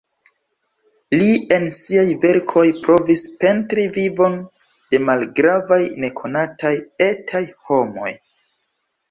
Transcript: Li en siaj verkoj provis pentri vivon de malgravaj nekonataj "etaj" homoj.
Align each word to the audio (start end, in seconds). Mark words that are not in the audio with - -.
Li 1.17 1.25
en 1.57 1.67
siaj 1.75 2.05
verkoj 2.23 2.63
provis 2.87 3.23
pentri 3.43 3.83
vivon 3.99 4.39
de 4.95 5.01
malgravaj 5.11 5.79
nekonataj 6.07 6.75
"etaj" 7.11 7.45
homoj. 7.69 8.11